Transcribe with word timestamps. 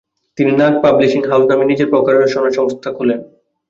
তিনি 0.37 0.51
Nag 0.59 0.73
publishing 0.83 1.21
house 1.29 1.45
নামে 1.49 1.65
নিজের 1.65 1.91
প্রকাশনা 1.93 2.27
সংস্থা 2.57 2.89
খোলেন। 2.97 3.19